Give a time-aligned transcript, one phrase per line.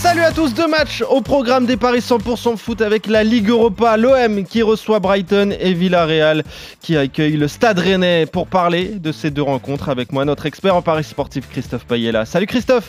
[0.00, 3.96] Salut à tous, deux matchs au programme des paris 100% foot avec la Ligue Europa,
[3.96, 6.44] l'OM qui reçoit Brighton et Villarreal
[6.80, 10.76] qui accueille le Stade Rennais pour parler de ces deux rencontres avec moi, notre expert
[10.76, 12.26] en paris sportif Christophe Payella.
[12.26, 12.88] Salut Christophe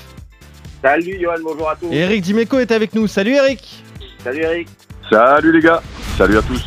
[0.83, 1.91] Salut Johan, bonjour à tous.
[1.91, 3.07] Et Eric Dimeco est avec nous.
[3.07, 3.83] Salut Eric
[4.23, 4.67] Salut Eric.
[5.09, 5.81] Salut les gars,
[6.15, 6.63] salut à tous.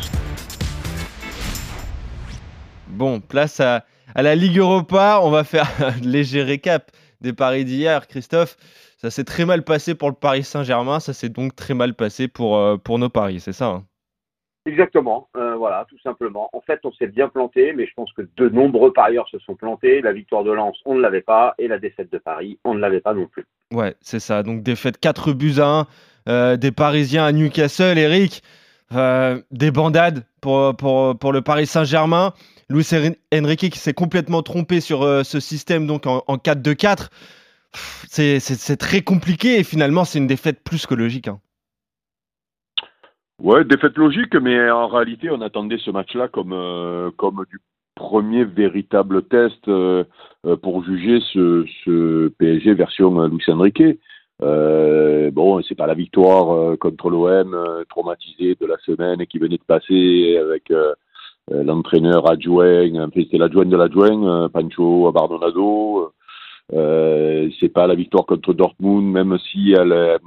[2.89, 6.91] Bon, place à, à la Ligue Europa, on va faire un léger récap
[7.23, 8.07] des paris d'hier.
[8.07, 8.57] Christophe,
[8.97, 12.27] ça s'est très mal passé pour le Paris Saint-Germain, ça s'est donc très mal passé
[12.27, 13.83] pour, euh, pour nos paris, c'est ça hein?
[14.65, 16.49] Exactement, euh, voilà, tout simplement.
[16.53, 19.55] En fait, on s'est bien planté, mais je pense que de nombreux parieurs se sont
[19.55, 19.99] plantés.
[19.99, 22.79] La victoire de Lens, on ne l'avait pas, et la défaite de Paris, on ne
[22.79, 23.45] l'avait pas non plus.
[23.73, 24.41] Ouais, c'est ça.
[24.41, 25.87] Donc défaite 4 buts à 1
[26.29, 28.41] euh, des Parisiens à Newcastle, Eric.
[28.95, 32.33] Euh, des bandades pour, pour, pour le Paris Saint-Germain.
[32.69, 32.87] Luis
[33.33, 37.09] Enrique qui s'est complètement trompé sur euh, ce système donc en, en 4-2-4.
[37.71, 41.27] Pff, C'est très compliqué et finalement c'est une défaite plus que logique.
[41.27, 41.39] hein.
[43.41, 47.59] Ouais, défaite logique, mais en réalité, on attendait ce match-là comme, euh, comme du
[47.95, 50.03] premier véritable test euh,
[50.61, 53.83] pour juger ce, PSG version Luis Enrique.
[54.41, 59.57] Euh, bon, c'est pas la victoire contre l'OM euh, traumatisé de la semaine qui venait
[59.57, 60.71] de passer avec
[61.51, 66.13] l'entraîneur adjoint, enfin, c'était l'adjoint de l'adjoint, euh, Pancho Abardonado.
[66.73, 70.17] Euh, c'est pas la victoire contre Dortmund, même si elle, euh,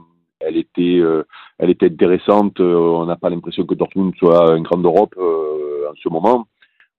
[0.41, 1.25] elle était, euh,
[1.59, 2.61] elle était intéressante.
[2.61, 6.47] euh, on n'a pas l'impression que Dortmund soit un grand d'Europe euh, en ce moment.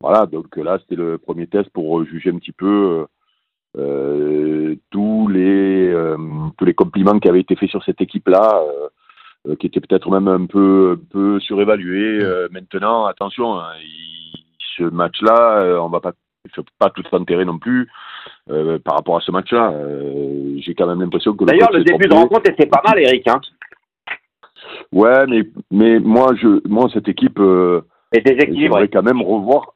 [0.01, 3.07] Voilà, donc là, c'était le premier test pour juger un petit peu
[3.77, 6.17] euh, euh, tous les euh,
[6.57, 8.63] tous les compliments qui avaient été faits sur cette équipe-là,
[9.47, 12.23] euh, qui étaient peut-être même un peu un peu surévalués.
[12.23, 14.43] Euh, maintenant, attention, hein, il-
[14.77, 16.11] ce match-là, euh, on va pas
[16.80, 17.89] pas tout enterrer non plus
[18.49, 19.71] euh, par rapport à ce match-là.
[19.71, 23.27] Euh, J'ai quand même l'impression que D'ailleurs, le début de rencontre était pas mal, Eric.
[23.27, 23.41] Hein.
[24.91, 27.81] Ouais, mais mais moi je moi cette équipe euh,
[28.13, 29.73] j'aimerais quand même revoir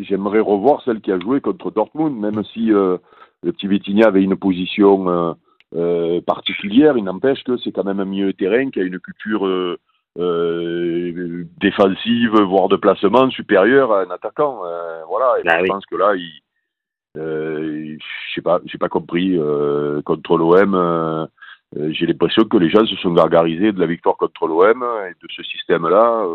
[0.00, 2.98] j'aimerais revoir celle qui a joué contre Dortmund même si le
[3.42, 5.36] petit Vitinha avait une position
[5.74, 8.98] euh, particulière, il n'empêche que c'est quand même un milieu de terrain qui a une
[9.00, 9.78] culture euh,
[10.18, 14.62] euh, défensive voire de placement supérieure à un attaquant.
[14.64, 15.68] Euh, voilà, et Ah je oui.
[15.68, 16.30] pense que là il
[17.18, 20.74] euh, je sais pas, j'ai pas compris euh, contre l'OM.
[20.74, 21.26] euh,
[21.90, 25.28] j'ai l'impression que les gens se sont gargarisés de la victoire contre l'OM et de
[25.34, 26.26] ce système-là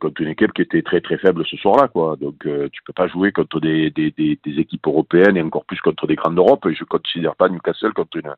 [0.00, 2.16] contre une équipe qui était très très faible ce soir-là, quoi.
[2.16, 5.64] Donc euh, tu peux pas jouer contre des, des, des, des équipes européennes et encore
[5.64, 6.66] plus contre des grandes d'Europe.
[6.70, 8.32] Je considère pas Newcastle contre une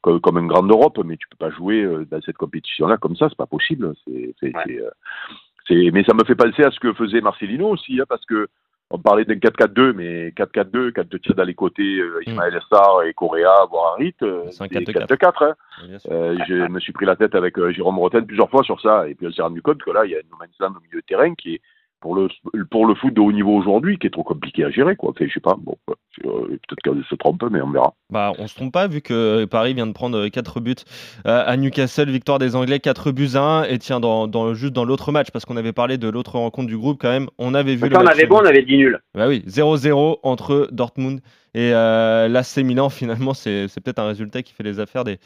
[0.00, 3.14] comme, comme une grande Europe, mais tu peux pas jouer euh, dans cette compétition-là comme
[3.16, 3.94] ça, c'est pas possible.
[4.04, 4.62] C'est, c'est, Ouais.
[4.66, 4.90] c'est, euh,
[5.68, 8.48] c'est- mais ça me fait penser à ce que faisait Marcelino aussi, hein, parce que
[8.92, 13.02] on parlait d'un 4-4-2, mais 4-4-2, quand tu tiens dans les côtés euh, Ismaël Essar
[13.04, 15.06] et Correa, voire Harit, euh, C'est un c'est 4-4.
[15.06, 15.44] 4-4.
[15.44, 15.54] Hein.
[16.10, 19.08] Euh, je me suis pris la tête avec euh, Jérôme Roten plusieurs fois sur ça,
[19.08, 20.74] et puis on s'est rendu compte que là, il y a une no man's land
[20.76, 21.60] au milieu de terrain qui est
[22.00, 22.28] pour le
[22.70, 25.10] pour le foot de haut niveau aujourd'hui, qui est trop compliqué à gérer, quoi.
[25.10, 25.76] Enfin, je sais pas, bon,
[26.22, 27.94] peut-être qu'elle se trompe, mais on verra.
[28.10, 30.74] Bah, on se trompe pas vu que Paris vient de prendre 4 buts
[31.26, 34.72] euh, à Newcastle, victoire des Anglais 4 buts à 1 et tiens dans, dans juste
[34.72, 37.54] dans l'autre match parce qu'on avait parlé de l'autre rencontre du groupe quand même, on
[37.54, 39.00] avait vu le on match avait bon, on avait dit nul.
[39.14, 41.20] Bah oui, 0-0 entre Dortmund
[41.54, 42.88] et euh, l'AC Milan.
[42.90, 45.18] Finalement, c'est c'est peut-être un résultat qui fait les affaires des,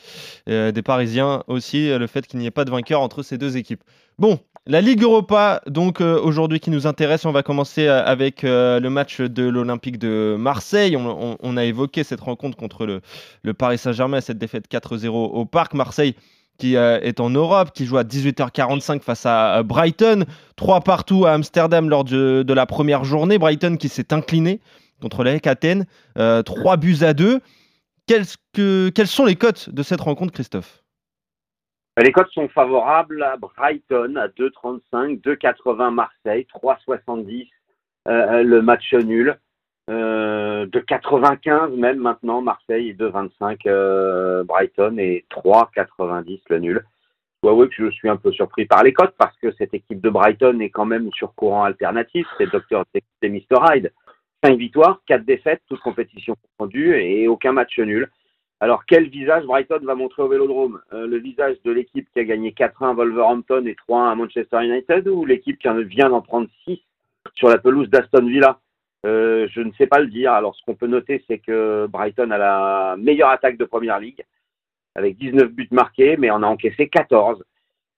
[0.49, 3.39] euh, des Parisiens aussi, euh, le fait qu'il n'y ait pas de vainqueur entre ces
[3.39, 3.83] deux équipes.
[4.19, 8.43] Bon, la Ligue Europa, donc euh, aujourd'hui qui nous intéresse, on va commencer euh, avec
[8.43, 10.97] euh, le match de l'Olympique de Marseille.
[10.97, 15.75] On, a évoqué cette rencontre contre le, Paris Saint-Germain, cette défaite 4-0 au Parc.
[15.75, 16.17] Marseille
[16.59, 20.25] qui est en Europe, qui joue à 18h45 face à Brighton.
[20.57, 23.37] 3 partout à Amsterdam lors de, la première journée.
[23.37, 24.61] Brighton qui s'est incliné
[25.03, 25.85] contre l'AEK Athènes.
[26.15, 27.41] 3 buts à 2.
[28.07, 30.83] Quelles, que- quelles sont les cotes de cette rencontre, Christophe?
[31.99, 37.49] Les cotes sont favorables à Brighton à 2,35, 2,80 Marseille, 3,70
[38.07, 39.39] euh, le match nul,
[39.89, 46.85] euh, de 95 même maintenant Marseille et 2,25 euh, Brighton et 3,90 le nul.
[46.85, 49.73] Je dois avouer que je suis un peu surpris par les cotes parce que cette
[49.73, 52.27] équipe de Brighton est quand même sur courant alternatif.
[52.37, 52.85] C'est Dr.
[53.23, 53.57] Mr.
[53.73, 53.93] Hyde.
[54.45, 58.11] 5 victoires, 4 défaites, toutes compétitions confondues et aucun match nul.
[58.61, 60.81] Alors, quel visage Brighton va montrer au Vélodrome?
[60.95, 64.65] Euh, Le visage de l'équipe qui a gagné 4-1 à Wolverhampton et 3-1 à Manchester
[64.65, 66.81] United ou l'équipe qui en vient d'en prendre 6
[67.35, 68.59] sur la pelouse d'Aston Villa?
[69.05, 70.33] Euh, je ne sais pas le dire.
[70.33, 74.25] Alors, ce qu'on peut noter, c'est que Brighton a la meilleure attaque de Première Ligue,
[74.95, 77.45] avec 19 buts marqués, mais on a encaissé 14.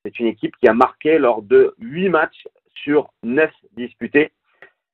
[0.05, 4.33] C'est une équipe qui a marqué lors de 8 matchs sur 9 disputés.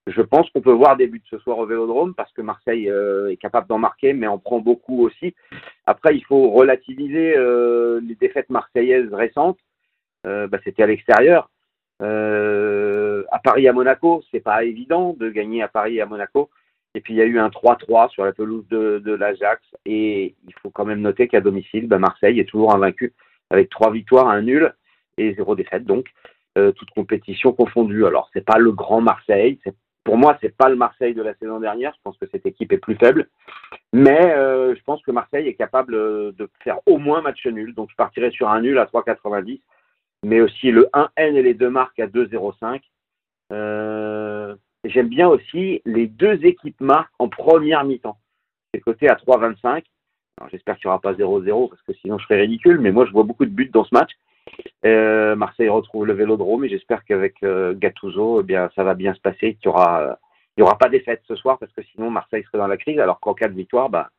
[0.06, 3.30] Je pense qu'on peut voir des buts ce soir au Vélodrome parce que Marseille euh,
[3.30, 5.34] est capable d'en marquer, mais en prend beaucoup aussi.
[5.86, 9.58] Après, il faut relativiser euh, les défaites marseillaises récentes.
[10.26, 11.48] Euh, bah, C'était à l'extérieur.
[12.00, 16.50] à Paris, à Monaco, c'est pas évident de gagner à Paris à Monaco.
[16.94, 19.62] Et puis il y a eu un 3-3 sur la pelouse de, l'Ajax.
[19.86, 23.14] Et il faut quand même noter qu'à domicile, bah, Marseille est toujours invaincu
[23.48, 24.74] avec trois victoires, un nul
[25.16, 25.84] et zéro défaite.
[25.84, 26.08] Donc
[26.54, 28.04] toute compétition confondue.
[28.04, 29.58] Alors c'est pas le grand Marseille,
[30.04, 31.92] pour moi c'est pas le Marseille de la saison dernière.
[31.94, 33.28] Je pense que cette équipe est plus faible,
[33.92, 37.74] mais euh, je pense que Marseille est capable euh, de faire au moins match nul.
[37.74, 39.60] Donc je partirai sur un nul à 3,90,
[40.24, 42.80] mais aussi le 1N et les deux marques à 2,05.
[43.52, 44.54] Euh,
[44.84, 48.18] J'aime bien aussi les deux équipes marques en première mi-temps.
[48.72, 49.82] C'est coté à 3,25.
[50.50, 53.12] J'espère qu'il n'y aura pas 0-0 parce que sinon je serais ridicule, mais moi je
[53.12, 54.10] vois beaucoup de buts dans ce match.
[54.84, 59.20] Euh, Marseille retrouve le Vélodrome et j'espère qu'avec euh, eh bien, ça va bien se
[59.20, 59.56] passer.
[59.64, 60.18] Il n'y aura,
[60.56, 62.98] il y aura pas d'effet ce soir parce que sinon Marseille serait dans la crise.
[62.98, 64.10] Alors qu'en cas de victoire, bah,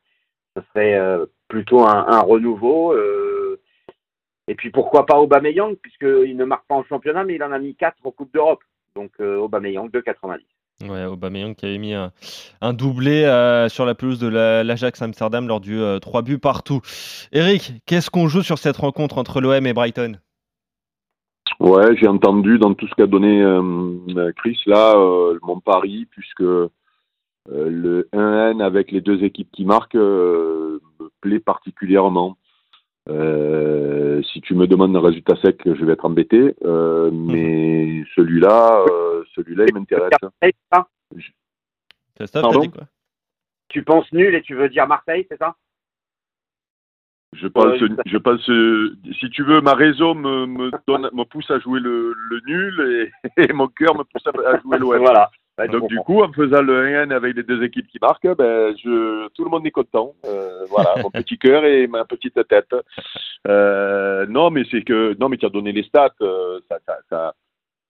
[0.56, 2.92] ce serait euh, plutôt un, renouveau.
[2.92, 3.60] Euh,
[4.48, 7.58] et puis pourquoi pas Aubameyang puisqu'il ne marque pas en championnat, mais il en a
[7.58, 8.62] mis 4 en Coupe d'Europe.
[8.94, 10.40] Donc euh, Aubameyang 2,90.
[10.82, 12.12] Ouais, Aubameyang qui avait mis un,
[12.60, 16.80] un doublé euh, sur la pelouse de l'Ajax Amsterdam lors du 3 buts partout.
[17.32, 20.18] Eric, qu'est-ce qu'on joue sur cette rencontre entre l'OM et Brighton?
[21.60, 26.42] Ouais, j'ai entendu dans tout ce qu'a donné euh, Chris là, euh, mon pari, puisque
[26.42, 26.68] euh,
[27.48, 30.80] le 1N avec les deux équipes qui marquent me
[31.20, 32.36] plaît particulièrement.
[33.08, 38.84] si tu me demandes un résultat sec, je vais être embêté, mais celui-là,
[39.36, 40.10] celui-là, il m'intéresse.
[42.16, 42.84] Christophe, t'as dit quoi?
[43.68, 45.54] Tu penses nul et tu veux dire Marseille, c'est ça?
[47.32, 48.40] Je pense, je pense,
[49.20, 53.12] si tu veux, ma raison me, me, donne, me pousse à jouer le, le nul
[53.36, 54.98] et, et, mon cœur me pousse à, jouer l'OM.
[54.98, 55.30] voilà.
[55.68, 59.28] Donc du coup, en faisant le 1 avec les deux équipes qui marquent, ben, je,
[59.28, 60.14] tout le monde est content.
[60.26, 62.74] Euh, voilà, mon petit cœur et ma petite tête.
[63.48, 66.98] Euh, non, mais c'est que, non, mais tu as donné les stats, euh, ça, ça,
[67.08, 67.34] ça,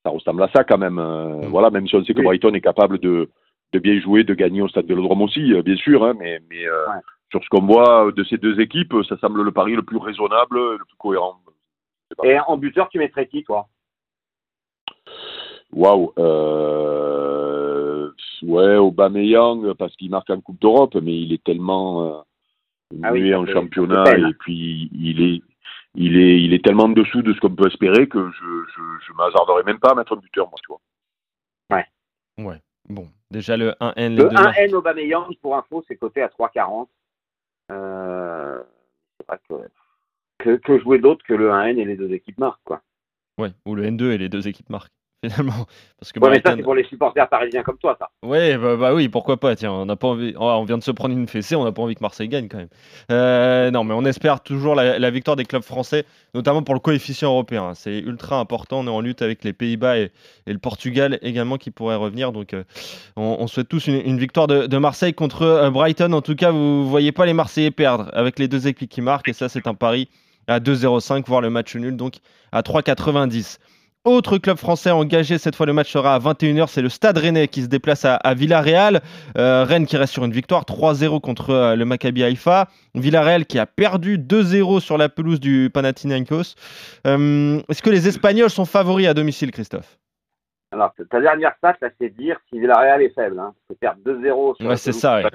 [0.07, 0.99] ça, ressemble à ça quand même.
[0.99, 1.47] Euh, mm.
[1.47, 3.29] Voilà, même si on sait que Brighton est capable de,
[3.73, 6.39] de bien jouer, de gagner au stade de l'Odrome aussi, euh, bien sûr, hein, mais,
[6.49, 7.01] mais euh, Ouais.
[7.31, 10.57] sur ce qu'on voit de ces deux équipes, ça semble le pari le plus raisonnable,
[10.57, 11.37] le plus cohérent.
[12.23, 13.67] Et en buteur, tu mettrais qui, toi?
[15.73, 16.13] Waouh.
[16.17, 18.09] Euh,
[18.43, 22.21] ouais, Aubameyang parce qu'il marque en Coupe d'Europe, mais il est tellement euh,
[23.03, 25.41] Ah oui, en championnat et puis il est
[25.97, 28.81] il est il est tellement en dessous de ce qu'on peut espérer que je je,
[29.05, 30.79] je m'hasarderais même pas à mettre un buteur moi tu vois.
[32.39, 32.61] Ouais.
[32.87, 34.57] Bon, déjà le 1N, les Le deux marques.
[34.57, 36.87] 1N Aubameyang, pour info, c'est coté à 3,40.
[37.71, 38.63] Euh,
[39.19, 39.55] c'est que,
[40.37, 42.81] que, que jouer d'autre que le 1N et les deux équipes marquent, quoi.
[43.37, 44.93] Ouais, ou le N2 et les deux équipes marquent,
[45.23, 45.65] finalement.
[45.99, 48.09] Parce que Ouais, mais ça, c'est pour les supporters parisiens comme toi, ça.
[48.21, 50.83] Ouais, bah, bah oui, pourquoi pas, tiens, on n'a pas envie, oh, on vient de
[50.83, 52.69] se prendre une fessée, on n'a pas envie que Marseille gagne quand même.
[53.11, 56.05] Euh, non, mais on espère toujours la, la victoire des clubs français,
[56.35, 57.73] notamment pour le coefficient européen.
[57.73, 60.11] C'est ultra important, on est en lutte avec les Pays-Bas et,
[60.45, 62.63] et le Portugal également qui pourraient revenir, donc euh,
[63.15, 66.13] on, on souhaite tous une, une victoire de, de Marseille contre euh, Brighton.
[66.13, 69.01] En tout cas, vous ne voyez pas les Marseillais perdre avec les deux équipes qui
[69.01, 70.09] marquent, et ça c'est un pari
[70.47, 72.15] à 2,05, voire le match nul, donc
[72.51, 73.57] à 3,90.
[74.07, 77.49] Autre club français engagé, cette fois le match sera à 21h, c'est le Stade Rennais
[77.49, 79.01] qui se déplace à, à Villarreal.
[79.37, 82.69] Euh, Rennes qui reste sur une victoire 3-0 contre euh, le Maccabi Haïfa.
[82.95, 86.55] Villarreal qui a perdu 2-0 sur la pelouse du Panathinaikos.
[87.05, 89.97] Euh, Est-ce que les Espagnols sont favoris à domicile, Christophe?
[90.71, 93.37] Alors, ta dernière stat, là, c'est de dire si Villarreal est faible.
[93.37, 93.53] Hein.
[93.69, 95.25] C'est perdre 2-0 sur Ouais, c'est ça, ouais.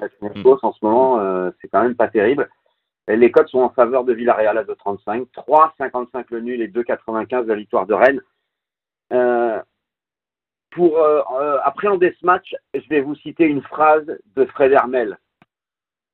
[0.62, 2.48] En ce moment, c'est quand même pas terrible.
[3.06, 7.44] Et les cotes sont en faveur de Villarreal à 2,35, 3,55 le nul et 2,95
[7.44, 8.22] la victoire de Rennes.
[9.12, 9.60] Euh,
[10.70, 15.18] pour euh, euh, appréhender ce match, je vais vous citer une phrase de Fred Hermel.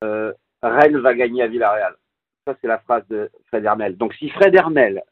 [0.02, 1.94] Rennes va gagner à Villarreal.
[2.46, 3.96] Ça, c'est la phrase de Fred Hermel.
[3.96, 5.02] Donc, si Fred Hermel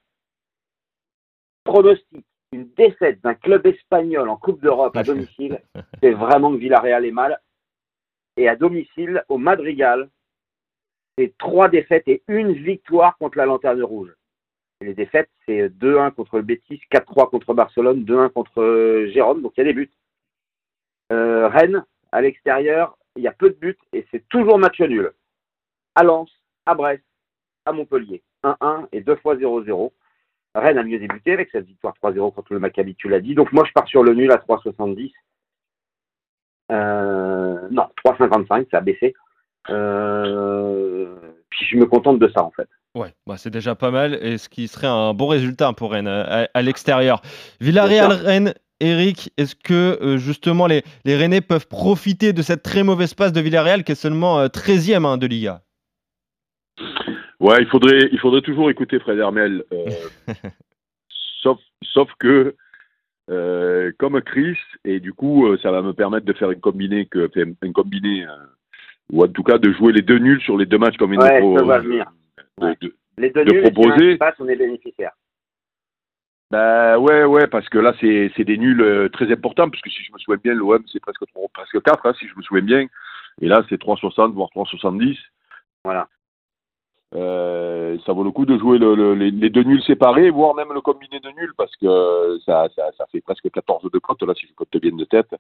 [1.65, 5.61] pronostique une défaite d'un club espagnol en Coupe d'Europe à domicile,
[6.03, 7.41] c'est vraiment que Villarreal est mal.
[8.37, 10.09] Et à domicile, au Madrigal,
[11.17, 14.15] c'est trois défaites et une victoire contre la Lanterne Rouge.
[14.83, 19.53] Les défaites, c'est 2-1 contre le Betis, 4-3 contre Barcelone, 2-1 contre euh, Gérone, donc
[19.57, 19.91] il y a des buts.
[21.13, 25.13] Euh, Rennes, à l'extérieur, il y a peu de buts et c'est toujours match nul.
[25.95, 26.31] À Lens,
[26.67, 27.03] à Brest,
[27.65, 29.93] à Montpellier, 1-1 et 2 fois 0-0.
[30.55, 33.35] Rennes a mieux débuté avec cette victoire 3-0 contre le Maccabi, tu l'as dit.
[33.35, 35.13] Donc moi, je pars sur le nul à 3,70.
[36.73, 39.15] Euh, non, 3,55, ça a baissé.
[39.71, 41.17] Euh,
[41.51, 42.69] puis je me contente de ça en fait.
[42.97, 46.09] Ouais, bah c'est déjà pas mal et ce qui serait un bon résultat pour Rennes
[46.09, 47.21] à, à l'extérieur.
[47.61, 53.13] Villarreal-Rennes, Eric, est-ce que euh, justement les, les Rennais peuvent profiter de cette très mauvaise
[53.13, 55.61] passe de Villarreal qui est seulement 13e hein, de Liga?
[57.39, 59.63] Ouais, il faudrait, il faudrait toujours écouter Fred Hermel.
[61.43, 62.57] sauf, sauf que
[63.29, 67.07] euh, comme Chris, et du coup, euh, ça va me permettre de faire une combinée,
[67.07, 68.31] que, un combiné, euh,
[69.13, 71.19] ou en tout cas de jouer les deux nuls sur les deux matchs comme il
[71.19, 72.07] ouais, faut, ça va venir.
[72.61, 74.13] De, de, Les deux de nuls, proposer.
[74.13, 75.13] si passe, on est bénéficiaire.
[76.51, 79.91] Bah ouais, ouais, parce que là, c'est c'est des nuls euh, très importants, parce que
[79.91, 81.23] si je me souviens bien, l'OM, c'est presque,
[81.53, 82.87] presque 4, hein, si je me souviens bien.
[83.41, 85.19] Et là, c'est 3,60, voire 3,70.
[85.85, 86.09] Voilà.
[87.15, 90.55] Euh, ça vaut le coup de jouer le, le- les, les deux nuls séparés, voire
[90.55, 94.23] même le combiné de nuls, parce que ça, ça, ça fait presque 14 de cote,
[94.23, 95.35] là, si je cote bien de tête.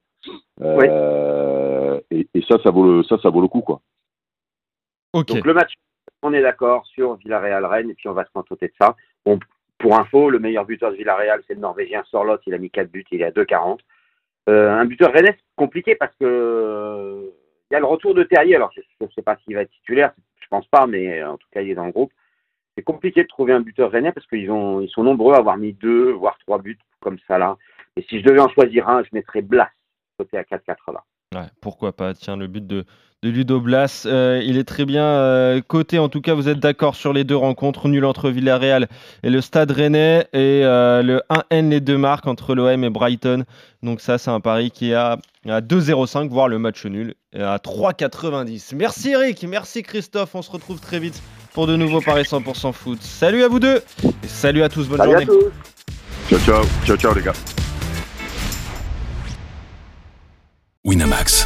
[0.61, 3.81] Euh, et, et ça, ça vaut, le, ça, ça vaut le coup, quoi.
[5.13, 5.29] Ok.
[5.29, 5.73] Donc le match,
[6.27, 8.97] on est d'accord sur Villarreal-Rennes, et puis on va se contenter de ça.
[9.25, 9.39] Bon,
[9.79, 12.91] pour info, le meilleur buteur de Villarreal, c'est le Norvégien Sorloth, il a mis 4
[12.91, 13.79] buts, il est à 2,40.
[14.49, 17.31] Euh, un buteur Rennes, compliqué parce que euh,
[17.71, 19.71] il y a le retour de Terrier, alors je ne sais pas s'il va être
[19.71, 22.13] titulaire, je pense pas, mais euh, en tout cas il est dans le groupe.
[22.77, 25.73] C'est compliqué de trouver un buteur rennais parce qu'ils ils sont nombreux à avoir mis
[25.73, 27.57] deux, voire trois buts comme ça là.
[27.97, 29.71] Et si je devais en choisir un, je mettrais Blas
[30.19, 31.03] côté à 4-4 là.
[31.03, 31.16] Ouais,
[31.77, 32.87] pourquoi pas Tiens, le but de,
[33.23, 35.99] de Ludo Blas, euh, il est très bien euh, coté.
[35.99, 38.89] En tout cas, vous êtes d'accord sur les deux rencontres nul entre Villarreal
[39.23, 43.45] et le Stade Rennais et euh, le 1N les deux marques entre l'OM et Brighton.
[43.83, 47.43] Donc ça, c'est un pari qui est à, à 2,05, voire le match nul et
[47.43, 48.75] à 3,90.
[48.75, 50.35] Merci Eric, merci Christophe.
[50.35, 53.03] On se retrouve très vite pour de nouveaux paris 100% foot.
[53.03, 53.83] Salut à vous deux
[54.25, 54.89] et salut à tous.
[54.89, 55.27] Bonne Salut à journée.
[55.27, 56.39] tous.
[56.39, 57.35] Ciao, ciao, ciao, ciao, les gars.
[60.87, 61.46] Winamax,